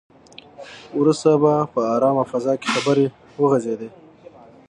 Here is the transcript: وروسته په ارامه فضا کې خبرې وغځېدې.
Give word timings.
وروسته 0.99 1.29
په 1.73 1.81
ارامه 1.95 2.23
فضا 2.31 2.53
کې 2.61 2.67
خبرې 2.75 3.05
وغځېدې. 3.41 3.89